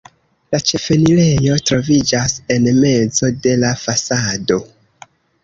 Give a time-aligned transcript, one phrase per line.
[0.53, 4.61] La ĉefenirejo troviĝas en mezo de la fasado.